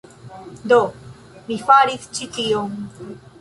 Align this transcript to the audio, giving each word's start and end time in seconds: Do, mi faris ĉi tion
Do, 0.71 0.79
mi 1.51 1.59
faris 1.67 2.09
ĉi 2.17 2.31
tion 2.39 2.75